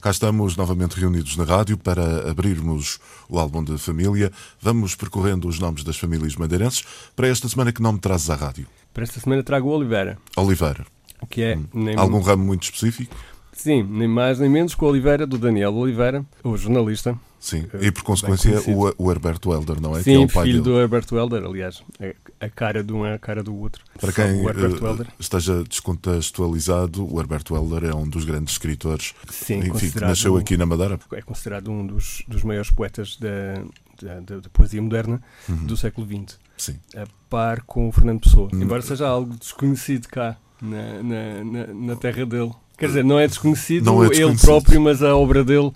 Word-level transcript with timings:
Cá 0.00 0.10
estamos 0.10 0.56
novamente 0.56 0.98
reunidos 0.98 1.36
na 1.36 1.44
rádio 1.44 1.76
para 1.76 2.30
abrirmos 2.30 2.98
o 3.28 3.38
álbum 3.38 3.62
de 3.62 3.76
família. 3.76 4.32
Vamos 4.58 4.94
percorrendo 4.94 5.46
os 5.46 5.58
nomes 5.58 5.84
das 5.84 5.98
famílias 5.98 6.36
madeirenses. 6.36 6.84
Para 7.14 7.28
esta 7.28 7.46
semana, 7.50 7.70
que 7.70 7.82
nome 7.82 7.98
trazes 7.98 8.30
à 8.30 8.34
rádio? 8.34 8.66
Para 8.94 9.04
esta 9.04 9.20
semana 9.20 9.42
trago 9.42 9.68
o 9.68 9.72
Oliveira. 9.72 10.16
Oliveira. 10.36 10.86
Que 11.28 11.42
é. 11.42 11.58
Nem... 11.74 11.98
Algum 11.98 12.20
ramo 12.20 12.42
muito 12.42 12.62
específico? 12.62 13.14
Sim, 13.62 13.82
nem 13.82 14.08
mais 14.08 14.38
nem 14.38 14.48
menos 14.48 14.74
o 14.74 14.84
Oliveira, 14.84 15.26
do 15.26 15.36
Daniel 15.38 15.74
Oliveira, 15.74 16.24
o 16.42 16.56
jornalista. 16.56 17.18
Sim, 17.38 17.66
e 17.80 17.90
por 17.90 18.02
consequência 18.02 18.60
o, 18.70 18.92
o 19.06 19.10
Herberto 19.10 19.50
Helder, 19.52 19.80
não 19.80 19.96
é? 19.96 20.02
Sim, 20.02 20.10
que 20.12 20.16
é 20.16 20.18
o 20.18 20.28
pai 20.28 20.44
filho 20.46 20.62
dele. 20.62 20.74
do 20.76 20.80
Herberto 20.80 21.16
Helder, 21.16 21.42
aliás. 21.44 21.82
A, 22.38 22.48
cara 22.50 22.84
de 22.84 22.92
um 22.92 23.04
é 23.06 23.14
a 23.14 23.18
cara 23.18 23.42
do 23.42 23.54
outro. 23.56 23.82
Para 23.98 24.12
quem 24.12 24.24
eh, 24.24 25.06
esteja 25.18 25.64
descontextualizado, 25.64 27.06
o 27.12 27.18
Herberto 27.20 27.54
Helder 27.56 27.84
é 27.84 27.94
um 27.94 28.06
dos 28.08 28.24
grandes 28.24 28.52
escritores 28.54 29.14
Sim, 29.30 29.58
enfim, 29.60 29.90
que 29.90 30.00
nasceu 30.00 30.36
aqui 30.36 30.56
na 30.56 30.66
Madeira. 30.66 30.98
É 31.12 31.22
considerado 31.22 31.70
um 31.70 31.86
dos, 31.86 32.22
dos 32.28 32.42
maiores 32.42 32.70
poetas 32.70 33.16
da, 33.16 33.62
da, 34.02 34.20
da- 34.20 34.40
da 34.40 34.48
poesia 34.50 34.82
moderna 34.82 35.22
Uhum. 35.48 35.64
do 35.66 35.76
século 35.76 36.06
XX. 36.06 36.38
Sim. 36.58 36.76
A 36.96 37.04
par 37.30 37.62
com 37.62 37.88
o 37.88 37.92
Fernando 37.92 38.20
Pessoa. 38.20 38.48
Hum. 38.52 38.62
Embora 38.62 38.82
seja 38.82 39.06
algo 39.08 39.34
desconhecido 39.34 40.08
cá, 40.08 40.36
na, 40.60 41.02
na, 41.02 41.44
na, 41.44 41.66
na 41.74 41.96
terra 41.96 42.26
dele. 42.26 42.52
Quer 42.80 42.86
dizer, 42.86 43.04
não 43.04 43.18
é 43.20 43.28
desconhecido, 43.28 43.84
Não 43.84 44.02
é 44.02 44.06
ele 44.06 44.14
desconhecido. 44.16 44.44
próprio, 44.46 44.80
mas 44.80 45.02
a 45.02 45.14
obra 45.14 45.44
dele. 45.44 45.70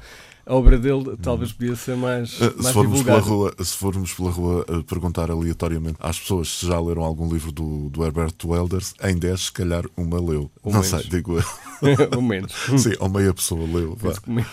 A 0.47 0.55
obra 0.55 0.77
dele 0.79 1.17
talvez 1.23 1.53
podia 1.55 1.75
ser 1.75 1.97
mais, 1.97 2.39
Eh, 2.39 2.53
mais 2.57 2.67
se, 2.67 2.73
formos 2.75 3.03
pela 3.03 3.19
rua, 3.19 3.55
se 3.65 3.75
formos 3.77 4.13
pela 4.13 4.31
rua 4.31 4.67
eh, 4.69 4.83
perguntar 4.87 5.31
aleatoriamente 5.31 5.97
às 6.01 6.19
pessoas 6.21 6.49
se 6.49 6.67
já 6.67 6.79
leram 6.79 7.03
algum 7.03 7.33
livro 7.33 7.51
do, 7.51 7.89
do 7.89 8.05
Herberto 8.05 8.55
Helder, 8.55 8.83
em 9.05 9.17
10, 9.17 9.41
se 9.41 9.53
calhar 9.53 9.85
uma 9.97 10.21
leu. 10.21 10.51
Ou 10.63 10.71
não 10.73 10.81
menos. 10.83 10.89
sei, 11.01 11.09
digo 11.09 11.39
eu. 11.39 11.45
Ou 12.17 12.21
menos. 12.23 12.53
Sim, 12.77 12.93
ou 13.01 13.09
meia 13.09 13.33
pessoa 13.33 13.63
leu. 13.67 13.97
Meia 14.29 14.47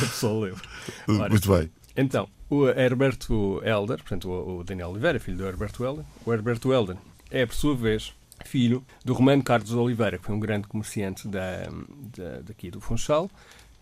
pessoa 0.00 0.46
leu. 0.46 0.56
Ora, 1.08 1.28
Muito 1.30 1.48
bem. 1.52 1.70
Então, 1.96 2.28
o 2.48 2.68
Herberto 2.68 3.60
Helder, 3.64 3.96
portanto, 3.98 4.28
o 4.30 4.58
o 4.58 4.64
Daniel 4.64 4.90
Oliveira, 4.90 5.18
filho 5.18 5.36
do 5.36 5.46
Herberto 5.46 5.84
Helder, 5.84 6.04
o 6.24 6.32
Herberto 6.32 6.72
Helder 6.72 6.96
é, 7.30 7.44
por 7.44 7.54
sua 7.54 7.74
vez, 7.74 8.12
filho 8.44 8.84
do 9.04 9.12
Romano 9.14 9.42
Carlos 9.42 9.72
Oliveira, 9.72 10.18
que 10.18 10.24
foi 10.24 10.34
um 10.34 10.40
grande 10.40 10.68
comerciante 10.68 11.26
da, 11.28 11.68
da, 12.16 12.40
daqui 12.42 12.70
do 12.70 12.80
Funchal, 12.80 13.30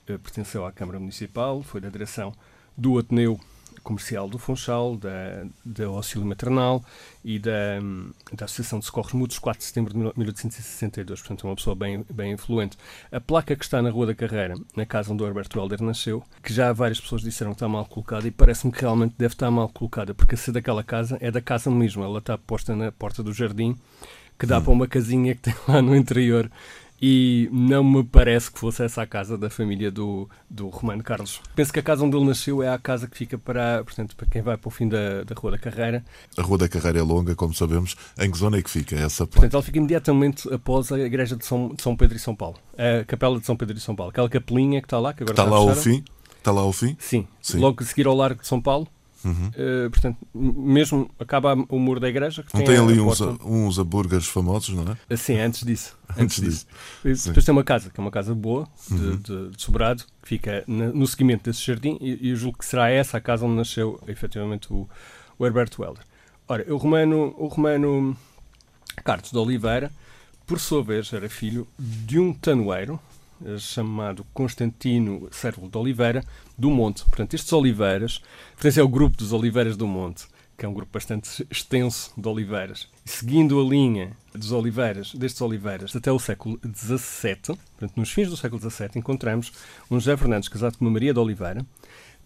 eh, 0.06 0.18
pertenceu 0.18 0.64
à 0.64 0.72
Câmara 0.72 0.98
Municipal, 0.98 1.62
foi 1.62 1.80
da 1.80 1.88
direção 1.88 2.32
do 2.76 2.98
Ateneu 2.98 3.40
Comercial 3.82 4.28
do 4.28 4.38
Funchal, 4.38 4.96
da, 4.96 5.46
da 5.64 5.86
Auxílio 5.86 6.26
Maternal 6.26 6.84
e 7.24 7.38
da, 7.38 7.78
da 8.32 8.44
Associação 8.46 8.80
de 8.80 8.86
Socorros 8.86 9.12
Mútuos, 9.12 9.38
4 9.38 9.60
de 9.60 9.64
setembro 9.64 9.92
de 9.92 9.98
1862. 9.98 11.20
Portanto, 11.20 11.46
é 11.46 11.50
uma 11.50 11.56
pessoa 11.56 11.76
bem, 11.76 12.04
bem 12.10 12.32
influente. 12.32 12.76
A 13.12 13.20
placa 13.20 13.54
que 13.54 13.64
está 13.64 13.80
na 13.80 13.90
Rua 13.90 14.06
da 14.06 14.14
Carreira, 14.14 14.54
na 14.74 14.84
casa 14.84 15.12
onde 15.12 15.22
o 15.22 15.26
Herberto 15.26 15.58
Helder 15.58 15.82
nasceu, 15.82 16.22
que 16.42 16.52
já 16.52 16.72
várias 16.72 17.00
pessoas 17.00 17.22
disseram 17.22 17.52
que 17.52 17.56
está 17.56 17.68
mal 17.68 17.84
colocada 17.86 18.26
e 18.26 18.30
parece-me 18.30 18.72
que 18.72 18.80
realmente 18.80 19.14
deve 19.16 19.34
estar 19.34 19.50
mal 19.50 19.68
colocada, 19.68 20.14
porque 20.14 20.34
a 20.34 20.38
sede 20.38 20.54
daquela 20.54 20.82
casa 20.82 21.16
é 21.20 21.30
da 21.30 21.40
casa 21.40 21.70
mesmo. 21.70 22.02
Ela 22.02 22.18
está 22.18 22.36
posta 22.36 22.74
na 22.74 22.90
porta 22.90 23.22
do 23.22 23.32
jardim, 23.32 23.76
que 24.38 24.46
dá 24.46 24.60
para 24.60 24.72
uma 24.72 24.86
casinha 24.86 25.34
que 25.34 25.42
tem 25.42 25.54
lá 25.68 25.80
no 25.80 25.94
interior. 25.94 26.50
E 27.00 27.48
não 27.52 27.84
me 27.84 28.02
parece 28.02 28.50
que 28.50 28.58
fosse 28.58 28.82
essa 28.82 29.02
a 29.02 29.06
casa 29.06 29.36
da 29.36 29.50
família 29.50 29.90
do, 29.90 30.28
do 30.48 30.68
Romano 30.68 31.02
Carlos. 31.02 31.42
Penso 31.54 31.70
que 31.70 31.78
a 31.78 31.82
casa 31.82 32.02
onde 32.02 32.16
ele 32.16 32.24
nasceu 32.24 32.62
é 32.62 32.70
a 32.70 32.78
casa 32.78 33.06
que 33.06 33.16
fica 33.16 33.36
para, 33.36 33.84
portanto, 33.84 34.16
para 34.16 34.26
quem 34.26 34.40
vai 34.40 34.56
para 34.56 34.68
o 34.68 34.70
fim 34.70 34.88
da, 34.88 35.22
da 35.22 35.34
Rua 35.34 35.52
da 35.52 35.58
Carreira. 35.58 36.02
A 36.38 36.42
Rua 36.42 36.56
da 36.56 36.68
Carreira 36.68 36.98
é 36.98 37.02
longa, 37.02 37.34
como 37.34 37.52
sabemos. 37.52 37.96
Em 38.18 38.30
que 38.30 38.38
zona 38.38 38.56
é 38.56 38.62
que 38.62 38.70
fica 38.70 38.96
essa 38.96 39.26
placa? 39.26 39.40
Portanto, 39.40 39.54
ela 39.54 39.62
fica 39.62 39.76
imediatamente 39.76 40.52
após 40.52 40.90
a 40.90 40.98
igreja 40.98 41.36
de 41.36 41.44
São, 41.44 41.74
de 41.74 41.82
São 41.82 41.94
Pedro 41.94 42.16
e 42.16 42.20
São 42.20 42.34
Paulo. 42.34 42.56
A 42.78 43.04
capela 43.04 43.38
de 43.38 43.44
São 43.44 43.56
Pedro 43.56 43.76
e 43.76 43.80
São 43.80 43.94
Paulo. 43.94 44.10
Aquela 44.10 44.30
capelinha 44.30 44.80
que 44.80 44.86
está 44.86 44.98
lá, 44.98 45.12
que 45.12 45.22
agora 45.22 45.34
Está 45.34 45.44
está, 45.44 45.54
lá 45.54 45.70
ao 45.70 45.76
fim? 45.76 46.02
Está 46.38 46.50
lá 46.50 46.62
ao 46.62 46.72
fim? 46.72 46.96
Sim. 46.98 47.26
Sim. 47.42 47.58
Logo 47.58 47.82
a 47.82 47.86
seguir 47.86 48.06
ao 48.06 48.16
Largo 48.16 48.40
de 48.40 48.48
São 48.48 48.60
Paulo. 48.62 48.88
Uhum. 49.26 49.50
eh, 49.56 49.88
portanto, 49.88 50.18
mesmo 50.34 51.10
acaba 51.18 51.54
o 51.68 51.78
muro 51.78 51.98
da 51.98 52.08
igreja. 52.08 52.42
Que 52.42 52.54
Não 52.54 52.62
tem 52.64 52.76
tem 52.76 52.84
ali 52.84 53.00
uns, 53.00 53.20
uns 53.20 53.78
hambúrgueres 53.78 54.26
famosos, 54.26 54.74
não 54.74 54.92
é? 54.92 54.96
Ah, 55.10 55.16
Sim, 55.16 55.38
antes 55.38 55.64
disso. 55.64 55.96
Antes 56.16 56.40
disso. 56.40 56.66
Depois 57.28 57.44
tem 57.44 57.52
uma 57.52 57.64
casa, 57.64 57.90
que 57.90 57.98
é 57.98 58.02
uma 58.02 58.10
casa 58.12 58.34
boa, 58.34 58.68
de, 58.88 58.94
Uhum. 58.94 59.16
de, 59.16 59.48
de 59.56 59.62
sobrado, 59.62 60.04
que 60.22 60.28
fica 60.28 60.62
na- 60.66 60.88
no 60.92 61.06
seguimento 61.06 61.44
desse 61.50 61.64
jardim, 61.66 61.98
e, 62.00 62.28
e 62.28 62.30
eu 62.30 62.36
julgo 62.36 62.58
que 62.58 62.64
será 62.64 62.88
essa 62.88 63.16
a 63.18 63.20
casa 63.20 63.44
onde 63.44 63.56
nasceu, 63.56 64.00
efetivamente, 64.06 64.72
o, 64.72 64.88
o 65.38 65.44
Herberto 65.46 65.82
Helder. 65.82 66.04
Ora, 66.48 66.64
o 66.72 66.76
romano, 66.76 67.34
o 67.36 67.48
romano 67.48 68.16
Carlos 69.04 69.30
de 69.32 69.36
Oliveira, 69.38 69.90
por 70.46 70.60
sua 70.60 70.82
vez, 70.84 71.12
era 71.12 71.28
filho 71.28 71.66
de 71.76 72.20
um 72.20 72.32
tanoeiro, 72.32 72.94
eh, 72.94 73.00
chamado 73.58 74.24
Constantino 74.32 75.28
Sérvulo 75.30 75.68
de 75.68 75.78
Oliveira, 75.78 76.24
do 76.56 76.70
Monte. 76.70 77.04
Portanto, 77.04 77.34
estes 77.34 77.52
oliveiras, 77.52 78.20
pertencem 78.54 78.82
ao 78.82 78.88
grupo 78.88 79.16
dos 79.16 79.32
Oliveiras 79.32 79.76
do 79.76 79.86
Monte, 79.86 80.26
que 80.56 80.64
é 80.64 80.68
um 80.68 80.72
grupo 80.72 80.92
bastante 80.92 81.46
extenso 81.50 82.12
de 82.16 82.26
oliveiras. 82.26 82.88
Seguindo 83.04 83.60
a 83.60 83.64
linha 83.64 84.12
dos 84.34 84.52
oliveiras, 84.52 85.14
destes 85.14 85.40
oliveiras, 85.42 85.94
até 85.94 86.10
o 86.10 86.18
século 86.18 86.58
XVII, 86.64 87.36
portanto, 87.44 87.92
nos 87.96 88.10
fins 88.10 88.30
do 88.30 88.36
século 88.36 88.60
XVII, 88.60 88.90
encontramos 88.96 89.52
um 89.90 90.00
José 90.00 90.16
Fernandes 90.16 90.48
casado 90.48 90.78
com 90.78 90.84
uma 90.84 90.90
Maria 90.90 91.12
de 91.12 91.20
Oliveira, 91.20 91.64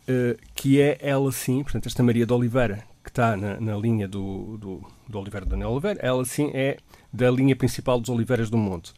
eh, 0.06 0.36
que 0.54 0.80
é 0.80 0.98
ela 1.00 1.30
sim, 1.32 1.62
portanto, 1.62 1.86
esta 1.86 2.02
Maria 2.02 2.24
de 2.24 2.32
Oliveira, 2.32 2.84
que 3.02 3.10
está 3.10 3.36
na, 3.36 3.60
na 3.60 3.76
linha 3.76 4.06
do, 4.06 4.56
do, 4.58 4.86
do 5.08 5.18
Oliveira 5.18 5.46
Daniel 5.46 5.70
Oliveira, 5.70 5.98
ela 6.00 6.24
sim 6.24 6.50
é 6.54 6.76
da 7.12 7.30
linha 7.30 7.56
principal 7.56 7.98
dos 8.00 8.10
Oliveiras 8.10 8.48
do 8.48 8.56
Monte. 8.56 8.92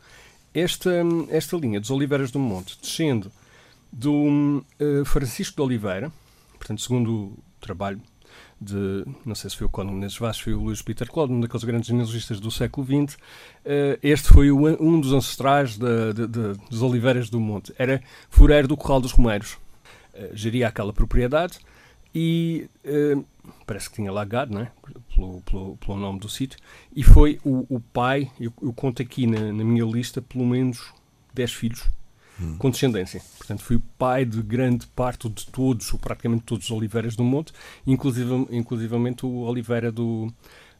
Esta, 0.54 0.90
esta 1.30 1.56
linha 1.56 1.80
dos 1.80 1.90
Oliveiras 1.90 2.30
do 2.30 2.38
Monte, 2.38 2.78
descendo 2.80 3.30
do 3.90 4.64
eh, 4.78 5.02
Francisco 5.04 5.56
de 5.56 5.62
Oliveira, 5.62 6.12
portanto, 6.58 6.80
segundo 6.82 7.10
o 7.12 7.38
trabalho 7.60 8.00
de, 8.60 9.04
não 9.24 9.34
sei 9.34 9.50
se 9.50 9.56
foi 9.56 9.66
o 9.66 9.70
Conde 9.70 9.92
Menezes 9.92 10.16
Vaz, 10.18 10.38
foi 10.38 10.54
o 10.54 10.60
Luís 10.60 10.80
Peter 10.82 11.10
Claude, 11.10 11.32
um 11.32 11.40
daqueles 11.40 11.64
grandes 11.64 11.88
genealogistas 11.88 12.38
do 12.38 12.50
século 12.50 12.86
XX, 12.86 13.18
eh, 13.64 13.98
este 14.02 14.28
foi 14.28 14.50
o 14.50 14.58
um 14.80 15.00
dos 15.00 15.12
ancestrais 15.12 15.76
da- 15.76 16.12
de- 16.12 16.26
de- 16.26 16.54
dos 16.70 16.82
Oliveiras 16.82 17.28
do 17.30 17.40
Monte. 17.40 17.72
Era 17.78 18.02
fureiro 18.30 18.68
do 18.68 18.76
Corral 18.76 19.00
dos 19.00 19.12
Romeiros. 19.12 19.56
Eh, 20.14 20.30
geria 20.34 20.68
aquela 20.68 20.92
propriedade 20.92 21.58
e 22.14 22.68
eh, 22.84 23.16
parece 23.66 23.88
que 23.88 23.96
tinha 23.96 24.12
lá 24.12 24.24
gado, 24.24 24.52
não 24.52 24.62
é? 24.62 24.72
pelo, 25.14 25.40
pelo, 25.42 25.76
pelo 25.76 25.96
nome 25.96 26.18
do 26.18 26.28
sítio, 26.28 26.58
e 26.94 27.02
foi 27.02 27.40
o, 27.44 27.66
o 27.68 27.80
pai, 27.80 28.30
eu, 28.38 28.52
eu 28.62 28.72
conto 28.72 29.02
aqui 29.02 29.26
na, 29.26 29.52
na 29.52 29.64
minha 29.64 29.84
lista 29.84 30.20
pelo 30.20 30.46
menos 30.46 30.92
10 31.34 31.52
filhos 31.52 31.90
com 32.58 32.70
descendência. 32.70 33.22
Portanto, 33.38 33.62
foi 33.62 33.76
o 33.76 33.82
pai 33.98 34.24
de 34.24 34.42
grande 34.42 34.86
parte 34.88 35.28
de 35.28 35.46
todos, 35.46 35.92
ou 35.92 35.98
praticamente 35.98 36.44
todos 36.44 36.66
os 36.66 36.70
Oliveiras 36.70 37.16
do 37.16 37.24
Monte, 37.24 37.52
inclusive, 37.86 38.46
inclusivamente 38.50 39.24
o 39.24 39.40
Oliveira 39.40 39.92
do, 39.92 40.32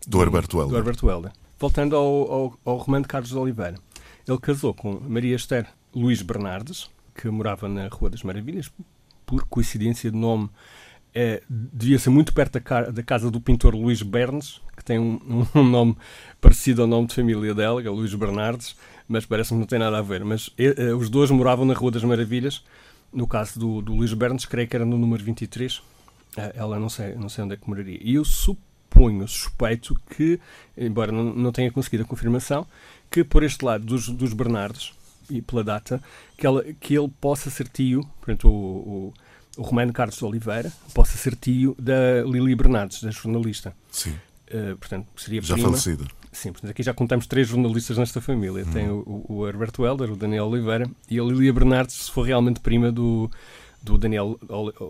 Do 0.06 0.22
Herberto 0.22 0.56
do 0.56 0.62
Helder. 0.62 0.78
Herberto 0.78 1.10
Helder. 1.10 1.32
Voltando 1.58 1.96
ao, 1.96 2.32
ao, 2.32 2.58
ao 2.64 2.76
romano 2.78 3.06
Carlos 3.06 3.30
de 3.30 3.36
Oliveira. 3.36 3.76
Ele 4.26 4.38
casou 4.38 4.74
com 4.74 5.00
Maria 5.00 5.36
Esther 5.36 5.68
Luís 5.94 6.22
Bernardes, 6.22 6.90
que 7.14 7.28
morava 7.28 7.68
na 7.68 7.88
Rua 7.88 8.10
das 8.10 8.22
Maravilhas, 8.22 8.70
por 9.26 9.44
coincidência 9.46 10.10
de 10.10 10.16
nome, 10.16 10.50
eh, 11.14 11.42
devia 11.48 11.98
ser 11.98 12.10
muito 12.10 12.32
perto 12.32 12.54
da, 12.54 12.60
ca- 12.60 12.90
da 12.90 13.02
casa 13.02 13.30
do 13.30 13.40
pintor 13.40 13.74
Luís 13.74 14.02
Bernes, 14.02 14.60
que 14.76 14.84
tem 14.84 14.98
um, 14.98 15.18
um 15.54 15.62
nome 15.64 15.96
parecido 16.40 16.82
ao 16.82 16.88
nome 16.88 17.06
de 17.08 17.14
família 17.14 17.54
dela, 17.54 17.80
que 17.82 17.88
é 17.88 17.90
Luís 17.90 18.14
Bernardes, 18.14 18.76
mas 19.08 19.24
parece-me 19.26 19.60
não 19.60 19.66
tem 19.66 19.78
nada 19.78 19.98
a 19.98 20.02
ver. 20.02 20.24
Mas 20.24 20.50
eh, 20.58 20.92
os 20.94 21.08
dois 21.10 21.30
moravam 21.30 21.64
na 21.64 21.74
Rua 21.74 21.90
das 21.90 22.04
Maravilhas. 22.04 22.64
No 23.12 23.26
caso 23.26 23.58
do, 23.60 23.82
do 23.82 23.94
Luís 23.94 24.12
Bernes, 24.14 24.46
creio 24.46 24.66
que 24.66 24.74
era 24.74 24.86
no 24.86 24.96
número 24.96 25.22
23. 25.22 25.82
Eh, 26.36 26.52
ela 26.56 26.78
não 26.78 26.88
sei, 26.88 27.14
não 27.14 27.28
sei 27.28 27.44
onde 27.44 27.54
é 27.54 27.56
que 27.56 27.68
moraria. 27.68 27.98
E 28.02 28.14
eu 28.14 28.24
suponho, 28.24 29.28
suspeito 29.28 29.94
que, 30.16 30.40
embora 30.76 31.12
não, 31.12 31.24
não 31.34 31.52
tenha 31.52 31.70
conseguido 31.70 32.04
a 32.04 32.06
confirmação, 32.06 32.66
que 33.10 33.22
por 33.22 33.42
este 33.42 33.64
lado 33.64 33.84
dos, 33.84 34.08
dos 34.08 34.32
Bernardes, 34.32 34.92
e 35.30 35.40
pela 35.42 35.62
data, 35.62 36.02
que, 36.36 36.46
ela, 36.46 36.64
que 36.80 36.94
ele 36.98 37.08
possa 37.20 37.48
ser 37.50 37.68
tio, 37.68 38.02
portanto, 38.20 38.48
o, 38.48 38.52
o, 38.52 39.14
o 39.56 39.62
Romano 39.62 39.92
Carlos 39.92 40.16
de 40.16 40.24
Oliveira, 40.24 40.72
possa 40.94 41.16
ser 41.16 41.36
tio 41.36 41.74
da 41.78 42.22
Lili 42.24 42.54
Bernardes, 42.54 43.02
da 43.02 43.10
jornalista. 43.10 43.74
Sim, 43.90 44.14
Eh, 44.54 44.74
portanto, 44.78 45.06
seria 45.16 45.40
já 45.40 45.54
prima. 45.54 45.68
falecida. 45.70 46.04
Sim, 46.30 46.52
portanto, 46.52 46.70
aqui 46.70 46.82
já 46.82 46.92
contamos 46.92 47.26
três 47.26 47.48
jornalistas 47.48 47.96
nesta 47.96 48.20
família. 48.20 48.64
Tem 48.66 48.88
o, 48.90 49.24
o 49.28 49.48
Herberto 49.48 49.84
Helder, 49.86 50.10
o 50.12 50.16
Daniel 50.16 50.46
Oliveira 50.46 50.90
e 51.10 51.18
a 51.18 51.22
Lilia 51.22 51.52
Bernardes, 51.52 51.94
se 51.96 52.10
for 52.10 52.22
realmente 52.22 52.60
prima 52.60 52.92
do, 52.92 53.30
do 53.82 53.96
Daniel 53.96 54.38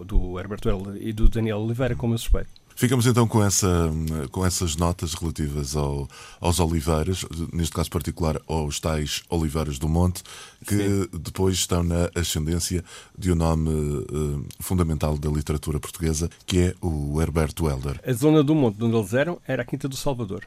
do 0.07 0.39
Herbert 0.39 0.61
Weller 0.67 1.01
e 1.01 1.13
do 1.13 1.29
Daniel 1.29 1.59
Oliveira 1.61 1.95
como 1.95 2.15
eu 2.15 2.19
suspeito. 2.19 2.51
Ficamos 2.83 3.07
então 3.07 3.29
com, 3.29 3.45
essa, 3.45 3.93
com 4.33 4.45
essas 4.45 4.75
notas 4.75 5.15
relativas 5.15 5.77
ao, 5.77 6.09
aos 6.41 6.59
oliveiras, 6.59 7.25
neste 7.53 7.73
caso 7.73 7.89
particular 7.89 8.41
aos 8.49 8.81
tais 8.81 9.23
oliveiras 9.31 9.79
do 9.79 9.89
Monte, 9.89 10.25
que 10.67 10.75
Sim. 10.75 11.09
depois 11.13 11.55
estão 11.55 11.85
na 11.85 12.11
ascendência 12.13 12.83
de 13.17 13.31
um 13.31 13.37
nome 13.37 13.71
uh, 13.71 14.45
fundamental 14.59 15.17
da 15.17 15.31
literatura 15.31 15.79
portuguesa, 15.79 16.29
que 16.45 16.59
é 16.59 16.75
o 16.81 17.23
Herberto 17.23 17.71
Helder. 17.71 18.01
A 18.05 18.13
zona 18.13 18.43
do 18.43 18.53
Monte 18.53 18.83
onde 18.83 18.97
eles 18.97 19.15
eram 19.15 19.41
era 19.47 19.63
a 19.63 19.65
Quinta 19.65 19.87
do 19.87 19.95
Salvador. 19.97 20.45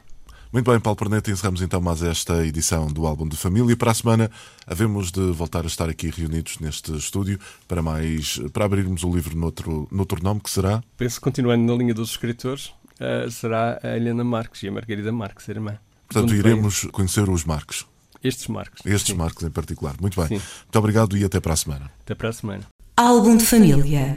Muito 0.52 0.70
bem, 0.70 0.80
Paulo 0.80 0.96
Perneta, 0.96 1.30
encerramos 1.30 1.60
então 1.60 1.80
mais 1.80 2.02
esta 2.02 2.46
edição 2.46 2.86
do 2.86 3.06
Álbum 3.06 3.28
de 3.28 3.36
Família. 3.36 3.76
Para 3.76 3.90
a 3.90 3.94
semana, 3.94 4.30
havemos 4.66 5.10
de 5.10 5.20
voltar 5.32 5.64
a 5.64 5.66
estar 5.66 5.88
aqui 5.88 6.08
reunidos 6.08 6.58
neste 6.60 6.96
estúdio 6.96 7.38
para 7.66 7.82
mais 7.82 8.38
para 8.52 8.64
abrirmos 8.64 9.02
o 9.02 9.12
livro 9.12 9.36
noutro, 9.36 9.88
noutro 9.90 10.22
nome, 10.22 10.40
que 10.40 10.48
será? 10.48 10.82
Penso, 10.96 11.20
continuando 11.20 11.64
na 11.64 11.76
linha 11.76 11.92
dos 11.92 12.10
escritores, 12.10 12.72
uh, 13.00 13.30
será 13.30 13.78
a 13.82 13.96
Helena 13.96 14.24
Marques 14.24 14.62
e 14.62 14.68
a 14.68 14.72
Margarida 14.72 15.12
Marques, 15.12 15.48
a 15.48 15.52
irmã. 15.52 15.78
Portanto, 16.08 16.34
iremos 16.34 16.84
bem. 16.84 16.92
conhecer 16.92 17.28
os 17.28 17.44
Marques. 17.44 17.84
Estes 18.22 18.46
Marques. 18.46 18.86
Estes 18.86 19.12
Sim. 19.12 19.18
Marques 19.18 19.42
em 19.42 19.50
particular. 19.50 19.94
Muito 20.00 20.18
bem. 20.18 20.38
Sim. 20.38 20.44
Muito 20.62 20.78
obrigado 20.78 21.16
e 21.16 21.24
até 21.24 21.40
para 21.40 21.52
a 21.52 21.56
semana. 21.56 21.90
Até 22.02 22.14
para 22.14 22.28
a 22.28 22.32
semana. 22.32 22.62
Álbum 22.96 23.36
de 23.36 23.44
Família. 23.44 24.16